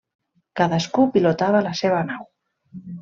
Cadascú 0.61 1.05
pilotava 1.17 1.61
la 1.67 1.75
seva 1.83 2.01
nau. 2.09 2.25